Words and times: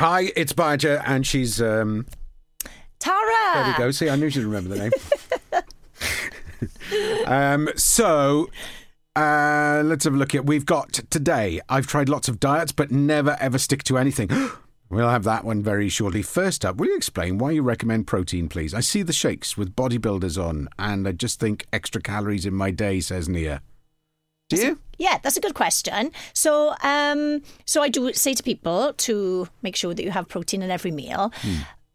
Hi, 0.00 0.32
it's 0.34 0.54
Badger, 0.54 1.02
and 1.04 1.26
she's. 1.26 1.60
Um, 1.60 2.06
Tara. 3.00 3.52
there 3.52 3.66
we 3.66 3.76
go. 3.76 3.90
See, 3.90 4.08
I 4.08 4.16
knew 4.16 4.30
she'd 4.30 4.44
remember 4.44 4.74
the 4.74 4.90
name. 5.52 7.26
um, 7.26 7.68
so. 7.76 8.48
Uh, 9.14 9.82
let's 9.84 10.04
have 10.04 10.14
a 10.14 10.16
look 10.16 10.32
here. 10.32 10.40
We've 10.40 10.64
got 10.64 10.94
today. 11.10 11.60
I've 11.68 11.86
tried 11.86 12.08
lots 12.08 12.30
of 12.30 12.40
diets, 12.40 12.72
but 12.72 12.90
never 12.90 13.36
ever 13.40 13.58
stick 13.58 13.84
to 13.84 13.98
anything. 13.98 14.30
We'll 14.88 15.08
have 15.08 15.22
that 15.22 15.44
one 15.44 15.62
very 15.62 15.88
shortly. 15.88 16.20
First 16.20 16.64
up, 16.64 16.78
will 16.78 16.88
you 16.88 16.96
explain 16.96 17.38
why 17.38 17.52
you 17.52 17.62
recommend 17.62 18.08
protein, 18.08 18.48
please? 18.48 18.74
I 18.74 18.80
see 18.80 19.02
the 19.02 19.12
shakes 19.12 19.56
with 19.56 19.76
bodybuilders 19.76 20.42
on, 20.42 20.68
and 20.80 21.06
I 21.06 21.12
just 21.12 21.38
think 21.38 21.68
extra 21.72 22.02
calories 22.02 22.44
in 22.44 22.54
my 22.54 22.72
day, 22.72 22.98
says 22.98 23.28
Nia. 23.28 23.62
Do 24.50 24.56
you? 24.66 24.78
Yeah, 24.98 25.18
that's 25.22 25.38
a 25.38 25.40
good 25.40 25.54
question. 25.54 26.12
So, 26.34 26.74
um, 26.82 27.40
so 27.64 27.82
I 27.82 27.88
do 27.88 28.12
say 28.12 28.34
to 28.34 28.42
people 28.42 28.92
to 28.98 29.48
make 29.62 29.74
sure 29.74 29.94
that 29.94 30.02
you 30.02 30.10
have 30.10 30.28
protein 30.28 30.62
in 30.62 30.70
every 30.70 30.90
meal. 30.90 31.32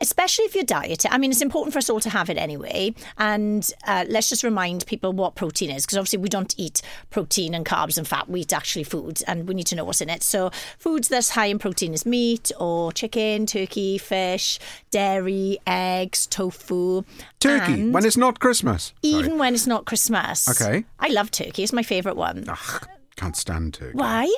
Especially 0.01 0.43
if 0.45 0.55
you're 0.55 0.65
dieting. 0.65 1.09
I 1.09 1.17
mean, 1.17 1.31
it's 1.31 1.41
important 1.41 1.71
for 1.71 1.79
us 1.79 1.89
all 1.89 2.01
to 2.01 2.09
have 2.09 2.29
it 2.29 2.37
anyway. 2.37 2.93
And 3.17 3.67
uh, 3.87 4.03
let's 4.09 4.27
just 4.27 4.43
remind 4.43 4.85
people 4.85 5.13
what 5.13 5.35
protein 5.35 5.69
is, 5.69 5.85
because 5.85 5.97
obviously 5.97 6.19
we 6.19 6.27
don't 6.27 6.53
eat 6.57 6.81
protein 7.11 7.53
and 7.55 7.65
carbs 7.65 7.97
and 7.97 8.05
fat. 8.05 8.29
We 8.29 8.41
eat 8.41 8.51
actually 8.51 8.83
food, 8.83 9.23
and 9.25 9.47
we 9.47 9.53
need 9.53 9.67
to 9.67 9.75
know 9.75 9.85
what's 9.85 10.01
in 10.01 10.09
it. 10.09 10.21
So, 10.21 10.51
foods 10.77 11.07
that's 11.07 11.29
high 11.29 11.45
in 11.45 11.59
protein 11.59 11.93
is 11.93 12.05
meat 12.05 12.51
or 12.59 12.91
chicken, 12.91 13.45
turkey, 13.45 13.97
fish, 13.97 14.59
dairy, 14.91 15.59
eggs, 15.65 16.27
tofu. 16.27 17.03
Turkey, 17.39 17.89
when 17.89 18.05
it's 18.05 18.17
not 18.17 18.39
Christmas. 18.39 18.93
Sorry. 19.01 19.15
even 19.19 19.37
when 19.37 19.53
it's 19.53 19.67
not 19.67 19.85
Christmas. 19.85 20.49
Okay. 20.61 20.83
I 20.99 21.07
love 21.07 21.31
turkey. 21.31 21.63
It's 21.63 21.73
my 21.73 21.83
favourite 21.83 22.17
one. 22.17 22.45
Ugh, 22.49 22.87
can't 23.15 23.35
stand 23.35 23.73
turkey. 23.73 23.97
Why? 23.97 24.33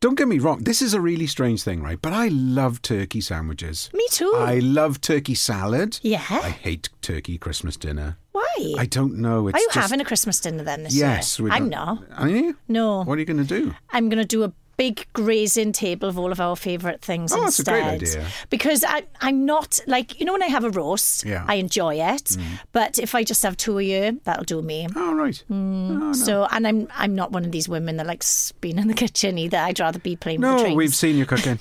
Don't 0.00 0.16
get 0.16 0.28
me 0.28 0.38
wrong, 0.38 0.64
this 0.64 0.80
is 0.82 0.94
a 0.94 1.00
really 1.00 1.26
strange 1.26 1.62
thing, 1.62 1.82
right? 1.82 2.00
But 2.00 2.12
I 2.12 2.28
love 2.28 2.80
turkey 2.82 3.20
sandwiches. 3.20 3.90
Me 3.92 4.06
too. 4.10 4.32
I 4.36 4.58
love 4.58 5.00
turkey 5.00 5.34
salad. 5.34 5.98
Yeah. 6.02 6.24
I 6.30 6.50
hate 6.50 6.88
turkey 7.02 7.38
Christmas 7.38 7.76
dinner. 7.76 8.16
Why? 8.32 8.74
I 8.78 8.86
don't 8.86 9.18
know. 9.18 9.48
It's 9.48 9.56
Are 9.56 9.60
you 9.60 9.68
just, 9.68 9.78
having 9.78 10.00
a 10.00 10.04
Christmas 10.04 10.40
dinner 10.40 10.62
then 10.64 10.84
this 10.84 10.94
Yes, 10.94 11.38
year? 11.38 11.44
we 11.44 11.50
I'm 11.50 11.68
not. 11.68 12.02
Are 12.16 12.28
you? 12.28 12.56
No. 12.68 13.02
What 13.04 13.16
are 13.16 13.20
you 13.20 13.26
going 13.26 13.44
to 13.44 13.60
do? 13.60 13.74
I'm 13.90 14.08
going 14.08 14.22
to 14.22 14.26
do 14.26 14.42
a 14.44 14.52
big 14.76 15.06
grazing 15.12 15.72
table 15.72 16.08
of 16.08 16.18
all 16.18 16.32
of 16.32 16.40
our 16.40 16.56
favourite 16.56 17.00
things 17.02 17.32
Oh, 17.32 17.40
that's 17.42 17.58
a 17.58 17.62
instead. 17.62 17.72
great 18.00 18.08
idea. 18.16 18.26
Because 18.50 18.84
I, 18.84 19.02
I'm 19.20 19.44
not 19.44 19.78
like 19.86 20.18
you 20.18 20.26
know 20.26 20.32
when 20.32 20.42
I 20.42 20.46
have 20.48 20.64
a 20.64 20.70
roast, 20.70 21.24
Yeah. 21.24 21.42
Mm. 21.44 21.48
I 21.48 21.54
enjoy 21.56 22.00
it. 22.00 22.36
But 22.72 22.98
if 22.98 23.14
I 23.14 23.22
just 23.24 23.42
have 23.42 23.56
two 23.56 23.78
a 23.78 23.82
year, 23.82 24.12
that'll 24.24 24.44
do 24.44 24.62
me. 24.62 24.88
Oh, 24.96 25.14
right. 25.14 25.42
Mm. 25.50 25.90
Oh, 25.90 25.94
no. 25.94 26.12
So, 26.14 26.46
and 26.50 26.66
I'm 26.66 26.88
I'm 26.94 27.14
not 27.14 27.32
one 27.32 27.44
of 27.44 27.52
these 27.52 27.68
women 27.68 27.96
that 27.98 28.06
likes 28.06 28.52
being 28.60 28.78
in 28.78 28.88
the 28.88 28.94
kitchen 29.04 29.38
either. 29.38 29.58
I'd 29.58 29.78
rather 29.80 29.98
be 29.98 30.16
playing 30.16 30.40
with 30.40 30.58
the 30.62 30.68
No, 30.70 30.74
we've 30.74 30.94
seen 30.94 31.16
you 31.16 31.26
cooking. 31.26 31.58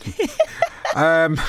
um, 0.95 1.39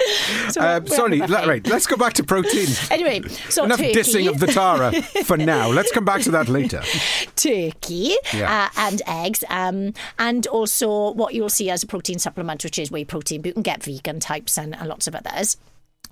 So 0.50 0.60
uh, 0.60 0.84
sorry, 0.86 1.18
having 1.18 1.20
a 1.20 1.26
le- 1.26 1.28
buffet. 1.28 1.48
right, 1.48 1.66
let's 1.68 1.86
go 1.86 1.96
back 1.96 2.14
to 2.14 2.24
protein. 2.24 2.66
Anyway, 2.90 3.22
so 3.48 3.64
Enough 3.64 3.78
turkey. 3.78 3.92
dissing 3.94 4.28
of 4.28 4.40
the 4.40 4.46
Tara 4.48 4.92
for 5.24 5.36
now. 5.36 5.68
Let's 5.70 5.92
come 5.92 6.04
back 6.04 6.22
to 6.22 6.30
that 6.32 6.48
later. 6.48 6.82
turkey 7.36 8.14
Yeah. 8.32 8.68
uh, 8.76 8.80
and 8.88 9.02
eggs, 9.06 9.44
um, 9.48 9.94
and 10.18 10.46
also 10.48 11.12
what 11.12 11.34
you'll 11.34 11.48
see 11.48 11.70
as 11.70 11.82
a 11.82 11.86
protein 11.86 12.18
supplement, 12.18 12.64
which 12.64 12.78
is 12.78 12.90
whey 12.90 13.04
protein. 13.04 13.42
But 13.42 13.48
you 13.48 13.54
can 13.54 13.62
get 13.62 13.82
vegan 13.84 14.20
types 14.20 14.58
and, 14.58 14.74
and 14.76 14.88
lots 14.88 15.06
of 15.06 15.14
others. 15.14 15.56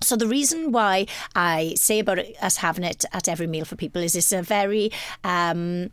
So 0.00 0.14
the 0.14 0.28
reason 0.28 0.70
why 0.70 1.06
I 1.34 1.74
say 1.76 1.98
about 1.98 2.20
it, 2.20 2.36
us 2.40 2.58
having 2.58 2.84
it 2.84 3.04
at 3.12 3.28
every 3.28 3.48
meal 3.48 3.64
for 3.64 3.74
people 3.74 4.00
is 4.00 4.14
it's 4.14 4.30
a 4.30 4.42
very 4.42 4.92
um, 5.24 5.90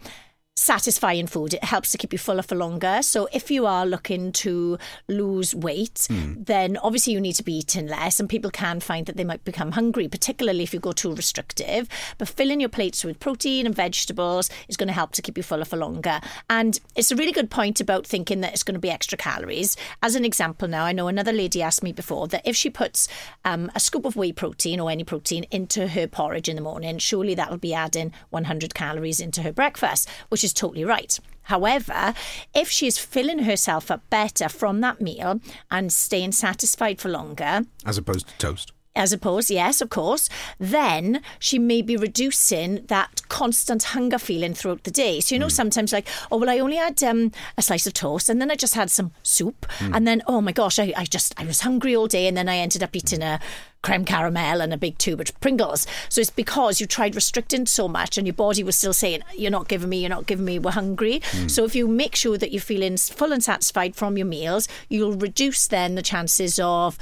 satisfying 0.57 1.27
food. 1.27 1.53
It 1.53 1.65
helps 1.65 1.91
to 1.91 1.97
keep 1.97 2.13
you 2.13 2.17
fuller 2.17 2.41
for 2.41 2.55
longer. 2.55 3.01
So 3.01 3.27
if 3.33 3.51
you 3.51 3.65
are 3.65 3.85
looking 3.85 4.31
to 4.33 4.77
lose 5.09 5.53
weight, 5.53 6.07
then 6.09 6.77
obviously 6.77 7.11
you 7.11 7.19
need 7.19 7.33
to 7.33 7.43
be 7.43 7.57
eating 7.57 7.87
less, 7.87 8.21
and 8.21 8.29
people 8.29 8.49
can 8.49 8.79
find 8.79 9.05
that 9.05 9.17
they 9.17 9.25
might 9.25 9.43
become 9.43 9.73
hungry, 9.73 10.07
particularly 10.07 10.63
if 10.63 10.73
you 10.73 10.79
go 10.79 10.93
too 10.93 11.13
restrictive. 11.13 11.89
But 12.17 12.29
filling 12.29 12.61
your 12.61 12.69
plates 12.69 13.03
with 13.03 13.19
protein 13.19 13.65
and 13.65 13.75
vegetables 13.75 14.49
is 14.69 14.77
going 14.77 14.87
to 14.87 14.93
help 14.93 15.11
to 15.13 15.21
keep 15.21 15.35
you 15.35 15.43
fuller 15.43 15.65
for 15.65 15.75
longer. 15.75 16.21
And 16.49 16.79
it's 16.95 17.11
a 17.11 17.17
really 17.17 17.33
good 17.33 17.49
point 17.49 17.81
about 17.81 18.07
thinking 18.07 18.39
that 18.41 18.53
it's 18.53 18.63
going 18.63 18.75
to 18.75 18.79
be 18.79 18.89
extra 18.89 19.17
calories. 19.17 19.75
As 20.01 20.15
an 20.15 20.23
example, 20.23 20.69
now 20.69 20.85
I 20.85 20.93
know 20.93 21.09
another 21.09 21.33
lady 21.33 21.61
asked 21.61 21.83
me 21.83 21.91
before 21.91 22.29
that 22.29 22.47
if 22.47 22.55
she 22.55 22.69
puts 22.69 23.09
um, 23.43 23.69
a 23.75 23.79
scoop 23.81 24.05
of 24.05 24.15
whey 24.15 24.31
protein 24.31 24.79
or 24.79 24.89
any 24.89 25.03
protein 25.03 25.45
into 25.51 25.89
her 25.89 26.07
porridge 26.07 26.47
in 26.47 26.55
the 26.55 26.61
morning, 26.61 26.97
surely 26.97 27.35
that'll 27.35 27.57
be 27.57 27.73
adding 27.73 28.13
100 28.29 28.73
calories 28.73 29.19
into 29.19 29.41
her 29.41 29.51
breakfast, 29.51 30.07
which 30.29 30.44
is 30.45 30.53
totally 30.53 30.85
right. 30.85 31.19
However, 31.43 32.13
if 32.55 32.69
she's 32.71 32.97
filling 32.97 33.39
herself 33.39 33.91
up 33.91 34.09
better 34.09 34.49
from 34.49 34.81
that 34.81 34.99
meal 35.01 35.41
and 35.69 35.91
staying 35.91 36.31
satisfied 36.31 36.99
for 36.99 37.09
longer, 37.09 37.65
As 37.85 37.97
opposed 37.97 38.27
to 38.29 38.37
toast. 38.37 38.71
As 38.95 39.11
opposed, 39.11 39.51
yes, 39.51 39.81
of 39.81 39.89
course, 39.89 40.29
then 40.59 41.21
she 41.39 41.59
may 41.59 41.81
be 41.81 41.97
reducing 41.97 42.85
that 42.87 43.21
constant 43.29 43.83
hunger 43.83 44.17
feeling 44.17 44.53
throughout 44.53 44.83
the 44.83 44.91
day. 44.91 45.19
So, 45.19 45.35
you 45.35 45.39
know, 45.39 45.47
hmm. 45.47 45.51
sometimes 45.51 45.91
like, 45.91 46.07
oh, 46.31 46.37
well, 46.37 46.49
I 46.49 46.59
only 46.59 46.77
had 46.77 47.01
um, 47.03 47.31
a 47.57 47.61
slice 47.61 47.85
of 47.85 47.93
toast 47.93 48.29
and 48.29 48.41
then 48.41 48.51
I 48.51 48.55
just 48.55 48.75
had 48.75 48.89
some 48.89 49.11
soup. 49.23 49.65
Hmm. 49.79 49.93
And 49.93 50.07
then, 50.07 50.21
oh 50.27 50.41
my 50.41 50.51
gosh, 50.51 50.79
I, 50.79 50.93
I 50.95 51.05
just, 51.05 51.33
I 51.37 51.45
was 51.45 51.61
hungry 51.61 51.95
all 51.95 52.07
day. 52.07 52.27
And 52.27 52.37
then 52.37 52.47
I 52.47 52.57
ended 52.57 52.83
up 52.83 52.95
eating 52.95 53.21
a 53.21 53.39
creme 53.85 54.05
caramel 54.05 54.61
and 54.61 54.73
a 54.73 54.77
big 54.77 54.97
tube 54.97 55.21
of 55.21 55.39
Pringles. 55.39 55.85
So 56.09 56.19
it's 56.19 56.31
because 56.31 56.81
you 56.81 56.87
tried 56.87 57.13
restricting 57.13 57.67
so 57.67 57.87
much 57.87 58.17
and 58.17 58.25
your 58.25 58.33
body 58.33 58.63
was 58.63 58.75
still 58.75 58.93
saying, 58.93 59.21
you're 59.35 59.51
not 59.51 59.67
giving 59.67 59.89
me, 59.89 59.99
you're 59.99 60.09
not 60.09 60.25
giving 60.25 60.45
me, 60.45 60.57
we're 60.57 60.71
hungry. 60.71 61.21
Hmm. 61.31 61.47
So 61.47 61.65
if 61.65 61.75
you 61.75 61.87
make 61.87 62.15
sure 62.15 62.37
that 62.37 62.51
you're 62.51 62.61
feeling 62.61 62.97
full 62.97 63.31
and 63.31 63.43
satisfied 63.43 63.95
from 63.95 64.17
your 64.17 64.25
meals, 64.25 64.67
you'll 64.89 65.13
reduce 65.13 65.67
then 65.67 65.93
the 65.95 66.01
chances 66.01 66.59
of 66.59 66.97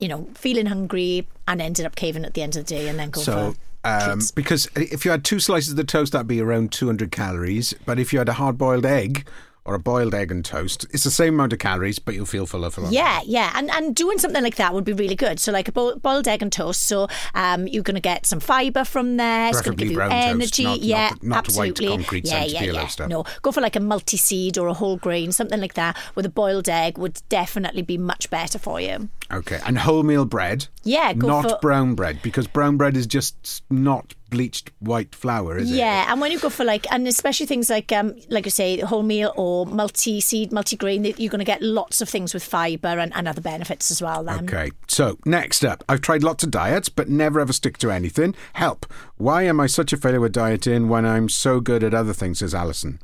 you 0.00 0.08
know, 0.08 0.28
feeling 0.34 0.66
hungry 0.66 1.26
and 1.46 1.62
ended 1.62 1.86
up 1.86 1.96
caving 1.96 2.24
at 2.24 2.34
the 2.34 2.42
end 2.42 2.56
of 2.56 2.66
the 2.66 2.74
day 2.74 2.88
and 2.88 2.98
then 2.98 3.10
go 3.10 3.20
So, 3.20 3.52
for 3.52 3.58
um, 3.84 4.20
because 4.34 4.68
if 4.76 5.04
you 5.04 5.10
had 5.10 5.24
two 5.24 5.38
slices 5.38 5.70
of 5.70 5.76
the 5.76 5.84
toast, 5.84 6.12
that'd 6.12 6.26
be 6.26 6.40
around 6.40 6.72
200 6.72 7.10
calories. 7.10 7.74
But 7.84 7.98
if 7.98 8.12
you 8.12 8.18
had 8.18 8.28
a 8.28 8.34
hard 8.34 8.56
boiled 8.56 8.86
egg 8.86 9.26
or 9.66 9.74
a 9.74 9.78
boiled 9.78 10.14
egg 10.14 10.30
and 10.30 10.44
toast, 10.44 10.84
it's 10.90 11.04
the 11.04 11.10
same 11.10 11.34
amount 11.34 11.52
of 11.52 11.58
calories, 11.58 11.98
but 11.98 12.14
you'll 12.14 12.26
feel 12.26 12.46
fuller 12.46 12.70
for 12.70 12.82
longer. 12.82 12.94
Yeah, 12.94 13.20
yeah, 13.24 13.52
and 13.54 13.70
and 13.70 13.94
doing 13.94 14.18
something 14.18 14.42
like 14.42 14.56
that 14.56 14.74
would 14.74 14.84
be 14.84 14.92
really 14.92 15.14
good. 15.14 15.40
So 15.40 15.52
like 15.52 15.68
a 15.68 15.72
bo- 15.72 15.96
boiled 15.96 16.28
egg 16.28 16.42
and 16.42 16.52
toast. 16.52 16.82
So 16.82 17.08
um, 17.34 17.66
you're 17.66 17.82
going 17.82 17.94
to 17.94 18.00
get 18.00 18.26
some 18.26 18.40
fibre 18.40 18.84
from 18.84 19.16
there. 19.16 19.48
It's 19.48 19.62
going 19.62 19.76
to 19.76 19.82
give 19.82 19.90
you 19.90 19.96
brown 19.96 20.10
toast, 20.10 20.24
energy. 20.28 20.64
not- 20.64 20.80
yeah, 20.80 21.08
not- 21.08 21.22
not 21.22 21.48
white 21.54 21.70
absolutely. 21.70 21.86
concrete 21.88 22.26
yeah, 22.26 22.44
yeah, 22.44 22.62
yeah. 22.64 22.86
stuff. 22.88 23.08
No, 23.08 23.24
go 23.42 23.52
for 23.52 23.60
like 23.60 23.76
a 23.76 23.80
multi 23.80 24.16
seed 24.16 24.58
or 24.58 24.68
a 24.68 24.74
whole 24.74 24.96
grain, 24.96 25.32
something 25.32 25.60
like 25.60 25.74
that. 25.74 25.96
With 26.14 26.26
a 26.26 26.30
boiled 26.30 26.68
egg 26.68 26.98
would 26.98 27.22
definitely 27.28 27.82
be 27.82 27.96
much 27.98 28.28
better 28.30 28.58
for 28.58 28.80
you. 28.80 29.08
Okay. 29.32 29.60
And 29.66 29.78
wholemeal 29.78 30.28
bread. 30.28 30.68
Yeah, 30.82 31.14
go 31.14 31.26
not 31.26 31.48
for- 31.48 31.58
brown 31.62 31.94
bread, 31.94 32.20
because 32.22 32.46
brown 32.46 32.76
bread 32.76 32.96
is 32.96 33.06
just 33.06 33.62
not 33.70 34.14
bleached 34.34 34.72
white 34.80 35.14
flour, 35.14 35.56
is 35.56 35.70
it? 35.70 35.76
Yeah, 35.76 36.10
and 36.10 36.20
when 36.20 36.32
you 36.32 36.40
go 36.40 36.50
for 36.50 36.64
like, 36.64 36.90
and 36.92 37.06
especially 37.06 37.46
things 37.46 37.70
like, 37.70 37.92
um, 37.92 38.14
like 38.28 38.44
you 38.44 38.50
say, 38.50 38.78
wholemeal 38.78 39.32
or 39.36 39.66
multi-seed, 39.66 40.52
multi-grain, 40.52 41.04
you're 41.04 41.30
going 41.30 41.38
to 41.38 41.44
get 41.44 41.62
lots 41.62 42.00
of 42.00 42.08
things 42.08 42.34
with 42.34 42.42
fibre 42.42 42.98
and, 42.98 43.14
and 43.14 43.28
other 43.28 43.40
benefits 43.40 43.90
as 43.90 44.02
well. 44.02 44.24
Then, 44.24 44.44
Okay, 44.44 44.72
so 44.88 45.18
next 45.24 45.64
up, 45.64 45.84
I've 45.88 46.00
tried 46.00 46.22
lots 46.22 46.42
of 46.44 46.50
diets, 46.50 46.88
but 46.88 47.08
never 47.08 47.40
ever 47.40 47.52
stick 47.52 47.78
to 47.78 47.90
anything. 47.90 48.34
Help. 48.54 48.86
Why 49.16 49.44
am 49.44 49.60
I 49.60 49.66
such 49.66 49.92
a 49.92 49.96
failure 49.96 50.20
with 50.20 50.32
dieting 50.32 50.88
when 50.88 51.06
I'm 51.06 51.28
so 51.28 51.60
good 51.60 51.84
at 51.84 51.94
other 51.94 52.12
things, 52.12 52.40
says 52.40 52.54
Alyson? 52.54 52.98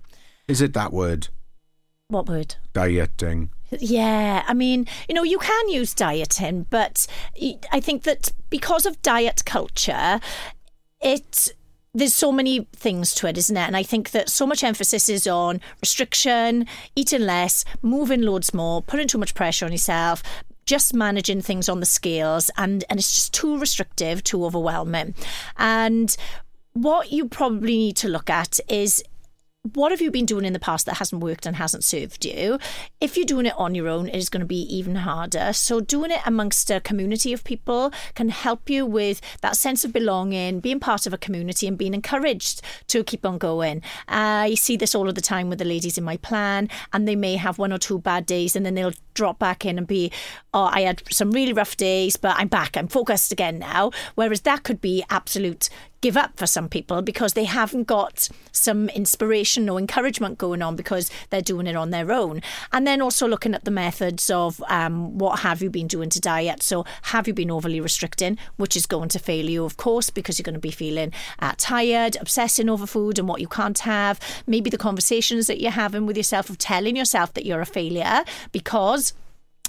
Is 0.49 0.61
it 0.61 0.75
that 0.75 0.93
word? 0.93 1.29
what 2.11 2.29
word? 2.29 2.57
Dieting. 2.73 3.51
Yeah, 3.79 4.43
I 4.47 4.53
mean, 4.53 4.87
you 5.09 5.15
know, 5.15 5.23
you 5.23 5.39
can 5.39 5.69
use 5.69 5.95
dieting, 5.95 6.67
but 6.71 7.07
I 7.73 7.81
think 7.81 8.03
that 8.03 8.33
because 8.51 8.85
of 8.85 9.01
diet 9.03 9.45
culture, 9.45 10.21
it 11.01 11.53
there's 11.93 12.15
so 12.15 12.31
many 12.31 12.69
things 12.73 13.15
to 13.17 13.27
it, 13.27 13.37
isn't 13.37 13.57
it? 13.57 13.67
And 13.67 13.77
I 13.77 13.83
think 13.83 14.13
that 14.13 14.29
so 14.29 14.47
much 14.47 14.63
emphasis 14.63 15.09
is 15.09 15.27
on 15.27 15.61
restriction, 15.81 16.67
eating 16.95 17.23
less, 17.23 17.65
moving 17.83 18.23
loads 18.23 18.55
more, 18.55 18.81
putting 18.81 19.09
too 19.09 19.19
much 19.19 19.35
pressure 19.35 19.67
on 19.67 19.73
yourself, 19.73 20.23
just 20.67 20.95
managing 20.95 21.43
things 21.43 21.69
on 21.69 21.81
the 21.81 21.87
scales, 21.87 22.51
and 22.57 22.85
and 22.89 22.99
it's 23.01 23.15
just 23.15 23.35
too 23.35 23.59
restrictive, 23.59 24.23
too 24.23 24.45
overwhelming. 24.45 25.15
And 25.57 26.17
what 26.75 27.11
you 27.11 27.29
probably 27.29 27.77
need 27.77 27.97
to 27.97 28.09
look 28.09 28.31
at 28.31 28.61
is 28.69 29.03
what 29.63 29.91
have 29.91 30.01
you 30.01 30.11
been 30.11 30.25
doing 30.25 30.47
in 30.47 30.55
the 30.55 30.59
past 30.59 30.87
that 30.87 30.97
hasn't 30.97 31.23
worked 31.23 31.45
and 31.45 31.57
hasn't 31.57 31.85
served 31.85 32.25
you? 32.25 32.59
If 32.99 33.17
you're 33.17 33.27
doing 33.27 33.45
it 33.45 33.59
on 33.59 33.75
your 33.75 33.89
own, 33.89 34.09
it 34.09 34.17
is 34.17 34.31
going 34.31 34.41
to 34.41 34.47
be 34.47 34.63
even 34.75 34.95
harder. 34.95 35.53
So, 35.53 35.81
doing 35.81 36.11
it 36.11 36.21
amongst 36.25 36.71
a 36.71 36.81
community 36.81 37.35
of 37.35 37.45
people 37.45 37.93
can 38.15 38.31
help 38.31 38.71
you 38.71 38.87
with 38.87 39.21
that 39.43 39.57
sense 39.57 39.85
of 39.85 39.93
belonging, 39.93 40.61
being 40.61 40.81
part 40.81 41.07
of 41.07 41.13
a 41.13 41.19
community, 41.19 41.67
and 41.67 41.77
being 41.77 41.93
encouraged 41.93 42.63
to 42.89 43.05
keep 43.05 43.27
on 43.27 43.37
going. 43.37 43.83
I 44.09 44.55
see 44.55 44.79
this 44.79 44.95
all 44.95 45.11
of 45.11 45.15
the 45.15 45.21
time 45.21 45.51
with 45.51 45.59
the 45.59 45.67
ladies 45.67 45.99
in 45.99 46.05
my 46.05 46.17
plan, 46.17 46.71
and 46.95 47.07
they 47.07 47.17
may 47.17 47.37
have 47.37 47.59
one 47.59 47.73
or 47.73 47.79
two 47.79 47.99
bad 47.99 48.25
days, 48.25 48.57
and 48.57 48.65
then 48.65 48.75
they'll 48.75 48.93
drop 49.13 49.39
back 49.39 49.67
in 49.67 49.77
and 49.77 49.87
be, 49.87 50.11
Oh, 50.55 50.71
I 50.73 50.83
had 50.83 51.03
some 51.11 51.33
really 51.33 51.53
rough 51.53 51.77
days, 51.77 52.17
but 52.17 52.35
I'm 52.39 52.49
back, 52.49 52.79
I'm 52.79 52.89
focused 52.89 53.31
again 53.31 53.59
now. 53.59 53.91
Whereas 54.15 54.41
that 54.43 54.63
could 54.63 54.81
be 54.81 55.05
absolute 55.11 55.69
give 56.01 56.17
up 56.17 56.37
for 56.37 56.47
some 56.47 56.69
people 56.69 57.03
because 57.03 57.35
they 57.35 57.45
haven't 57.45 57.85
got 57.85 58.29
some 58.53 58.89
inspiration 58.91 59.69
or 59.69 59.79
encouragement 59.79 60.39
going 60.39 60.63
on 60.63 60.77
because 60.77 61.11
they're 61.31 61.43
doing 61.43 61.67
it 61.67 61.77
on 61.77 61.91
their 61.91 62.11
own. 62.11 62.43
And 62.73 62.87
then 62.87 63.03
also 63.03 63.29
looking 63.29 63.55
at 63.55 63.65
the 63.65 63.71
methods 63.71 64.31
of 64.31 64.63
um, 64.69 65.19
what 65.19 65.41
have 65.41 65.63
you 65.63 65.71
been 65.71 65.87
doing 65.87 66.11
to 66.11 66.21
diet. 66.21 66.63
So 66.63 66.85
have 67.03 67.29
you 67.29 67.35
been 67.35 67.51
overly 67.51 67.81
restricting, 67.81 68.39
which 68.57 68.77
is 68.77 68.87
going 68.87 69.09
to 69.11 69.19
fail 69.19 69.49
you, 69.49 69.65
of 69.65 69.77
course, 69.77 70.11
because 70.11 70.39
you're 70.39 70.45
going 70.45 70.55
to 70.55 70.61
be 70.61 70.71
feeling 70.71 71.13
uh, 71.39 71.55
tired, 71.57 72.17
obsessing 72.21 72.69
over 72.69 72.87
food 72.87 73.19
and 73.19 73.29
what 73.29 73.41
you 73.41 73.49
can't 73.49 73.79
have. 73.81 74.19
Maybe 74.47 74.71
the 74.71 74.79
conversations 74.79 75.47
that 75.47 75.61
you're 75.61 75.71
having 75.71 76.07
with 76.07 76.17
yourself 76.17 76.49
of 76.51 76.59
telling 76.59 76.97
yourself 76.97 77.35
that 77.35 77.45
you're 77.45 77.61
a 77.61 77.67
failure 77.67 78.25
because 78.53 79.13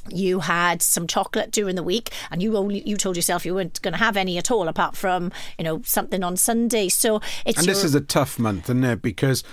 you 0.10 0.40
had 0.40 0.82
some 0.82 1.08
chocolate 1.08 1.52
during 1.52 1.76
the 1.76 1.84
week 1.84 2.12
and 2.32 2.42
you 2.42 2.58
only 2.58 2.82
you 2.88 2.98
told 2.98 3.16
yourself 3.16 3.46
you 3.46 3.54
weren't 3.54 3.82
going 3.82 3.94
to 3.94 4.00
have 4.00 4.18
any 4.18 4.38
at 4.38 4.50
all 4.50 4.68
apart 4.68 4.96
from 4.96 5.32
you 5.58 5.64
know 5.64 5.82
something 5.84 6.24
on 6.24 6.36
sunday 6.36 6.90
so 6.90 7.22
it's 7.46 7.60
And 7.60 7.68
your, 7.68 7.76
this 7.76 7.84
is 7.84 7.96
a 7.96 8.02
tough 8.02 8.40
month, 8.40 8.66
isn't 8.66 8.84
it? 8.84 9.02
Because 9.02 9.44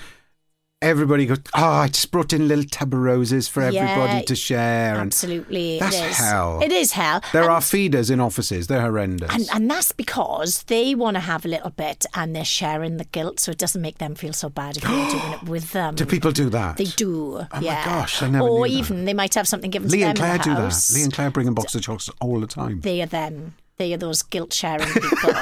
everybody 0.81 1.27
goes, 1.27 1.39
oh, 1.55 1.65
I 1.65 1.89
just 1.89 2.11
brought 2.13 2.33
in 2.33 2.47
little 2.47 2.65
tub 2.65 2.95
of 2.95 3.01
roses 3.01 3.49
for 3.49 3.63
everybody 3.63 4.19
Yeah, 4.19 4.23
to 4.23 4.37
share. 4.37 4.93
And 4.95 5.09
absolutely 5.09 5.79
That's 5.81 5.97
it 5.97 6.05
is 6.11 6.17
hell. 6.19 6.61
it 6.63 6.73
is 6.73 6.93
hell 6.93 7.21
there 7.33 7.43
and, 7.43 7.51
are 7.53 7.61
feeders 7.61 8.11
in 8.11 8.21
offices. 8.21 8.69
They're 8.69 8.83
horrendous. 8.83 9.31
and, 9.35 9.49
and 9.53 9.71
that's 9.71 9.93
because 9.93 10.63
they 10.65 10.95
want 10.95 11.17
to 11.17 11.21
have 11.21 11.45
a 11.45 11.49
little 11.49 11.71
bit 11.71 12.07
and 12.15 12.35
they're 12.35 12.45
sharing 12.45 12.97
the 12.97 13.05
guilt 13.07 13.41
so 13.41 13.51
it 13.51 13.59
doesn't 13.59 13.83
make 13.83 13.99
them 13.99 14.15
feel 14.15 14.33
so 14.33 14.49
bad 14.49 14.77
if 14.77 14.85
you're 14.85 14.93
doing 15.11 15.33
it 15.33 15.43
with 15.45 15.73
them 15.73 15.95
do 15.97 16.07
people 16.07 16.31
do 16.31 16.49
that? 16.51 16.77
They 16.77 16.85
do. 16.85 17.39
Oh 17.39 17.47
my 17.53 17.61
yeah. 17.61 17.85
gosh, 17.85 18.23
I 18.23 18.29
never 18.31 18.47
Or 18.49 18.67
knew 18.67 18.73
that. 18.75 18.79
even 18.79 19.05
they 19.05 19.15
might 19.15 19.35
have 19.35 19.49
something 19.49 19.71
given 19.71 19.91
Lee 19.91 19.99
to 20.01 20.05
and 20.07 20.17
them 20.17 20.23
Claire 20.23 20.33
in 20.35 20.39
the 20.39 20.45
do 20.45 20.55
that. 20.55 20.91
Lee 20.95 21.03
and 21.03 21.13
Claire 21.13 21.31
bring 21.31 21.49
a 21.49 21.53
box 21.53 21.75
of 21.75 21.83
chocolates 21.83 22.11
all 22.21 22.39
the 22.41 22.47
time. 22.47 22.81
They 22.83 23.03
are 23.03 23.07
them. 23.07 23.55
They 23.79 23.95
are 23.95 23.97
those 23.97 24.23
guilt 24.23 24.53
sharing 24.53 24.89
people. 24.89 25.33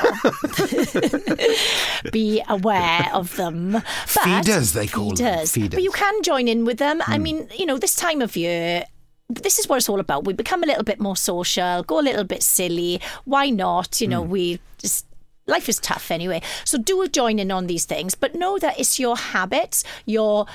Be 2.13 2.43
aware 2.49 3.09
of 3.15 3.35
them. 3.37 3.73
But, 3.73 3.83
Feeders, 4.09 4.73
they 4.75 4.87
call 4.87 5.15
them. 5.15 5.17
feeders. 5.17 5.53
Feeders. 5.53 5.71
But 5.71 5.83
you 5.83 5.91
can 5.91 6.23
join 6.23 6.47
in 6.47 6.65
with 6.67 6.79
them. 6.79 7.01
Hmm. 7.01 7.13
I 7.13 7.19
mean, 7.19 7.49
you 7.57 7.65
know, 7.67 7.79
this 7.79 7.97
time 7.97 8.21
of 8.21 8.37
year. 8.37 8.85
This 9.29 9.59
is 9.59 9.69
what 9.69 9.77
it's 9.77 9.89
all 9.89 9.99
about. 9.99 10.25
We 10.25 10.35
become 10.35 10.63
a 10.63 10.67
little 10.67 10.85
bit 10.85 11.01
more 11.01 11.17
social, 11.17 11.83
go 11.83 11.99
a 11.99 12.03
little 12.03 12.23
bit 12.23 12.43
silly. 12.45 13.01
Why 13.25 13.51
not? 13.51 14.01
You 14.01 14.07
know, 14.07 14.23
Hmm. 14.23 14.31
we 14.31 14.61
just 14.79 15.07
life 15.49 15.69
is 15.69 15.79
tough 15.81 16.11
anyway. 16.11 16.43
So 16.65 16.77
do 16.79 17.09
join 17.09 17.39
in 17.39 17.51
on 17.51 17.67
these 17.67 17.87
things, 17.87 18.15
but 18.15 18.35
know 18.35 18.59
that 18.59 18.79
it's 18.79 19.01
your 19.01 19.17
habits, 19.17 19.83
your 20.05 20.47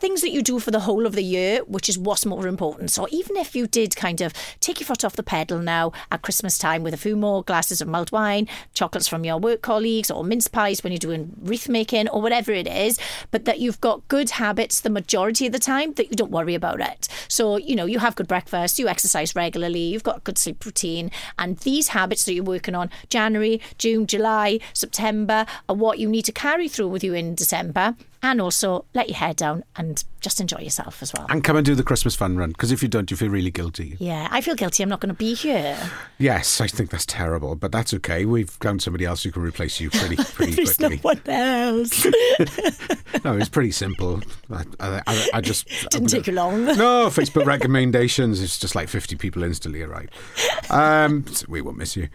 things 0.00 0.22
that 0.22 0.30
you 0.30 0.42
do 0.42 0.58
for 0.58 0.70
the 0.70 0.80
whole 0.80 1.04
of 1.04 1.14
the 1.14 1.22
year, 1.22 1.60
which 1.64 1.88
is 1.88 1.98
what's 1.98 2.24
more 2.24 2.48
important. 2.48 2.90
So 2.90 3.06
even 3.10 3.36
if 3.36 3.54
you 3.54 3.66
did 3.66 3.94
kind 3.94 4.20
of 4.22 4.32
take 4.60 4.80
your 4.80 4.86
foot 4.86 5.04
off 5.04 5.16
the 5.16 5.22
pedal 5.22 5.58
now 5.58 5.92
at 6.10 6.22
Christmas 6.22 6.56
time 6.56 6.82
with 6.82 6.94
a 6.94 6.96
few 6.96 7.16
more 7.16 7.44
glasses 7.44 7.80
of 7.80 7.88
mulled 7.88 8.10
wine, 8.10 8.48
chocolates 8.72 9.08
from 9.08 9.24
your 9.24 9.38
work 9.38 9.60
colleagues, 9.60 10.10
or 10.10 10.24
mince 10.24 10.48
pies 10.48 10.82
when 10.82 10.92
you're 10.92 10.98
doing 10.98 11.36
wreath 11.42 11.68
making, 11.68 12.08
or 12.08 12.22
whatever 12.22 12.50
it 12.52 12.66
is, 12.66 12.98
but 13.30 13.44
that 13.44 13.60
you've 13.60 13.80
got 13.80 14.06
good 14.08 14.30
habits 14.30 14.80
the 14.80 14.90
majority 14.90 15.46
of 15.46 15.52
the 15.52 15.58
time 15.58 15.92
that 15.94 16.10
you 16.10 16.16
don't 16.16 16.30
worry 16.30 16.54
about 16.54 16.80
it. 16.80 17.06
So, 17.28 17.58
you 17.58 17.76
know, 17.76 17.84
you 17.84 17.98
have 17.98 18.16
good 18.16 18.28
breakfast, 18.28 18.78
you 18.78 18.88
exercise 18.88 19.36
regularly, 19.36 19.80
you've 19.80 20.02
got 20.02 20.18
a 20.18 20.20
good 20.20 20.38
sleep 20.38 20.64
routine, 20.64 21.10
and 21.38 21.58
these 21.58 21.88
habits 21.88 22.24
that 22.24 22.32
you're 22.32 22.44
working 22.44 22.74
on 22.74 22.90
January, 23.10 23.60
June, 23.76 24.06
July, 24.06 24.60
September 24.72 25.44
are 25.68 25.76
what 25.76 25.98
you 25.98 26.08
need 26.08 26.24
to 26.24 26.32
carry 26.32 26.68
through 26.68 26.88
with 26.88 27.04
you 27.04 27.12
in 27.12 27.34
December 27.34 27.96
and 28.22 28.40
also 28.40 28.84
let 28.94 29.08
your 29.08 29.16
hair 29.16 29.32
down 29.34 29.64
and 29.76 30.04
just 30.20 30.40
enjoy 30.40 30.58
yourself 30.58 31.02
as 31.02 31.12
well. 31.14 31.26
And 31.30 31.42
come 31.42 31.56
and 31.56 31.64
do 31.64 31.74
the 31.74 31.82
Christmas 31.82 32.14
fun 32.14 32.36
run, 32.36 32.50
because 32.50 32.70
if 32.72 32.82
you 32.82 32.88
don't, 32.88 33.10
you 33.10 33.16
feel 33.16 33.30
really 33.30 33.50
guilty. 33.50 33.96
Yeah, 33.98 34.28
I 34.30 34.40
feel 34.42 34.54
guilty. 34.54 34.82
I'm 34.82 34.88
not 34.90 35.00
going 35.00 35.08
to 35.08 35.14
be 35.18 35.32
here. 35.34 35.78
Yes, 36.18 36.60
I 36.60 36.66
think 36.66 36.90
that's 36.90 37.06
terrible, 37.06 37.56
but 37.56 37.72
that's 37.72 37.94
okay. 37.94 38.26
We've 38.26 38.50
found 38.50 38.82
somebody 38.82 39.06
else 39.06 39.22
who 39.22 39.30
can 39.30 39.42
replace 39.42 39.80
you 39.80 39.88
pretty 39.90 40.16
pretty 40.34 40.52
There's 40.52 40.78
no 40.78 40.88
quickly. 40.88 41.00
one 41.02 41.20
else. 41.26 42.06
No, 43.24 43.36
it's 43.36 43.48
pretty 43.50 43.72
simple. 43.72 44.22
I, 44.50 44.64
I, 44.78 45.28
I- 45.34 45.40
just 45.40 45.66
Didn't 45.90 46.08
take 46.08 46.26
you 46.26 46.32
long. 46.32 46.64
No, 46.64 47.08
Facebook 47.08 47.44
recommendations. 47.44 48.40
It's 48.40 48.58
just 48.58 48.74
like 48.74 48.88
50 48.88 49.16
people 49.16 49.42
instantly 49.42 49.82
arrive. 49.82 50.08
Um, 50.68 51.24
we 51.48 51.60
won't 51.60 51.78
miss 51.78 51.96
you. 51.96 52.08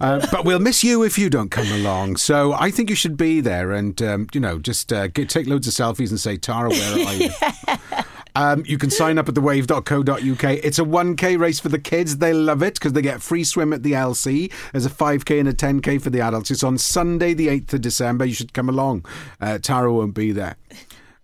Uh, 0.00 0.26
but 0.30 0.44
we'll 0.44 0.58
miss 0.58 0.82
you 0.82 1.02
if 1.02 1.18
you 1.18 1.30
don't 1.30 1.50
come 1.50 1.70
along. 1.70 2.16
So 2.16 2.52
I 2.52 2.70
think 2.70 2.90
you 2.90 2.96
should 2.96 3.16
be 3.16 3.40
there 3.40 3.70
and, 3.70 4.00
um, 4.02 4.26
you 4.32 4.40
know, 4.40 4.58
just 4.58 4.92
uh, 4.92 5.08
get, 5.08 5.28
take 5.28 5.46
loads 5.46 5.68
of 5.68 5.74
selfies 5.74 6.10
and 6.10 6.18
say, 6.18 6.36
Tara, 6.36 6.70
where 6.70 7.06
are 7.06 7.14
you? 7.14 7.30
Um, 8.34 8.64
you 8.66 8.78
can 8.78 8.90
sign 8.90 9.18
up 9.18 9.28
at 9.28 9.34
thewave.co.uk. 9.34 10.44
It's 10.64 10.78
a 10.78 10.84
1k 10.84 11.38
race 11.38 11.60
for 11.60 11.68
the 11.68 11.78
kids. 11.78 12.18
They 12.18 12.32
love 12.32 12.62
it 12.62 12.74
because 12.74 12.94
they 12.94 13.02
get 13.02 13.20
free 13.20 13.44
swim 13.44 13.72
at 13.72 13.82
the 13.82 13.92
LC. 13.92 14.50
There's 14.72 14.86
a 14.86 14.90
5k 14.90 15.40
and 15.40 15.48
a 15.48 15.52
10k 15.52 16.00
for 16.00 16.10
the 16.10 16.20
adults. 16.20 16.50
It's 16.50 16.64
on 16.64 16.78
Sunday, 16.78 17.34
the 17.34 17.48
8th 17.48 17.74
of 17.74 17.80
December. 17.82 18.24
You 18.24 18.34
should 18.34 18.54
come 18.54 18.68
along. 18.68 19.04
Uh, 19.40 19.58
Tara 19.58 19.92
won't 19.92 20.14
be 20.14 20.32
there. 20.32 20.56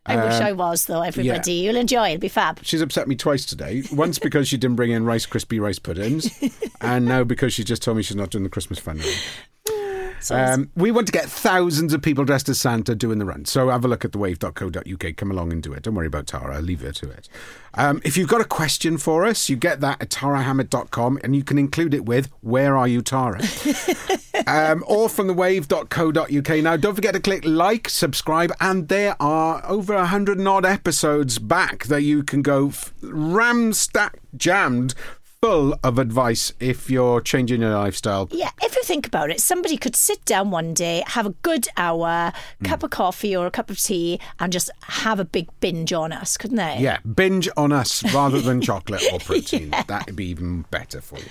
I 0.09 0.25
wish 0.25 0.41
I 0.41 0.53
was, 0.53 0.85
though, 0.87 1.03
everybody. 1.03 1.53
You'll 1.53 1.77
enjoy 1.77 2.09
it. 2.09 2.13
It'll 2.15 2.21
be 2.21 2.29
fab. 2.29 2.61
She's 2.63 2.81
upset 2.81 3.09
me 3.09 3.17
twice 3.17 3.45
today. 3.45 3.83
Once 3.93 4.19
because 4.19 4.49
she 4.49 4.57
didn't 4.57 4.77
bring 4.77 4.91
in 4.91 5.05
Rice 5.05 5.27
Krispie 5.27 5.61
rice 5.61 5.79
puddings, 5.79 6.31
and 6.81 7.05
now 7.05 7.25
because 7.25 7.53
she 7.53 7.65
just 7.65 7.83
told 7.83 7.97
me 7.97 8.03
she's 8.03 8.17
not 8.17 8.31
doing 8.31 8.45
the 8.45 8.51
Christmas 8.51 8.79
fun 8.79 8.99
run. 8.99 9.09
Um, 10.31 10.69
we 10.75 10.91
want 10.91 11.07
to 11.07 11.13
get 11.13 11.27
thousands 11.27 11.93
of 11.95 12.03
people 12.03 12.25
dressed 12.25 12.49
as 12.49 12.61
Santa 12.61 12.97
doing 12.97 13.19
the 13.21 13.25
run. 13.25 13.45
So 13.45 13.69
have 13.69 13.85
a 13.85 13.89
look 13.89 14.05
at 14.05 14.11
thewave.co.uk. 14.11 15.17
Come 15.17 15.31
along 15.31 15.53
and 15.53 15.63
do 15.63 15.73
it. 15.73 15.85
Don't 15.85 15.95
worry 15.95 16.09
about 16.09 16.27
Tara. 16.27 16.57
I'll 16.57 16.61
leave 16.61 16.81
her 16.81 16.91
to 16.91 17.09
it. 17.09 17.29
Um, 17.75 18.03
if 18.05 18.17
you've 18.17 18.29
got 18.29 18.41
a 18.41 18.45
question 18.45 18.99
for 18.99 19.25
us, 19.25 19.49
you 19.49 19.55
get 19.55 19.81
that 19.81 20.03
at 20.03 20.11
tarahammett.com 20.11 21.21
and 21.23 21.37
you 21.37 21.45
can 21.45 21.57
include 21.57 21.95
it 21.95 22.05
with 22.05 22.33
Where 22.41 22.77
Are 22.77 22.89
You, 22.89 23.01
Tara? 23.01 23.41
um, 24.49 24.83
or 24.87 25.09
from 25.09 25.29
thewave.co.uk. 25.29 26.63
Now, 26.63 26.77
don't 26.77 26.95
forget 26.95 27.15
to 27.15 27.21
click 27.21 27.45
like, 27.45 27.89
subscribe, 27.89 28.53
and 28.61 28.89
there 28.89 29.15
are 29.21 29.63
over 29.67 29.95
a 29.95 30.07
hundred 30.07 30.39
and 30.39 30.49
odd 30.49 30.65
episodes 30.65 31.39
back 31.39 31.85
that 31.85 32.03
you 32.03 32.23
can 32.23 32.43
go 32.43 32.69
f- 32.69 32.93
ram 33.03 33.73
stack 33.73 34.19
jammed 34.37 34.95
full 35.41 35.79
of 35.85 35.99
advice 35.99 36.53
if 36.59 36.91
you're 36.91 37.21
changing 37.21 37.61
your 37.61 37.71
lifestyle. 37.71 38.29
Yeah, 38.33 38.51
if 38.61 38.75
you 38.75 38.83
think 38.83 39.07
about 39.07 39.31
it, 39.31 39.41
somebody 39.41 39.77
could 39.77 39.95
sit 39.95 40.25
down 40.25 40.51
one 40.51 40.75
day, 40.75 41.05
have 41.07 41.27
a 41.27 41.31
good 41.43 41.69
hour, 41.77 42.33
cup 42.65 42.83
of 42.83 42.91
coffee 42.91 43.37
or 43.37 43.47
a 43.47 43.51
cup 43.51 43.71
of 43.71 43.79
tea, 43.79 44.19
and 44.41 44.53
just 44.53 44.71
have 44.83 45.21
a 45.21 45.25
big 45.25 45.49
binge 45.61 45.93
on 45.93 46.13
us, 46.13 46.37
couldn't 46.37 46.57
they? 46.57 46.79
Yeah, 46.81 46.99
binge 47.01 47.49
on 47.57 47.71
us 47.71 48.03
rather 48.13 48.41
than 48.41 48.61
chocolate 48.63 49.05
or 49.13 49.21
protein. 49.21 49.71
That'd 49.87 50.17
be 50.17 50.27
even 50.27 50.63
better 50.71 51.01
for 51.01 51.19
you. 51.19 51.27